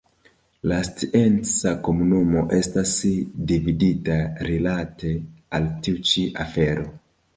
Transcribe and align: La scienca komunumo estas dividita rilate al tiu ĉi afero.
La 0.69 0.77
scienca 0.87 1.73
komunumo 1.87 2.43
estas 2.59 2.95
dividita 3.51 4.17
rilate 4.49 5.13
al 5.59 5.69
tiu 5.85 6.03
ĉi 6.13 6.25
afero. 6.47 6.89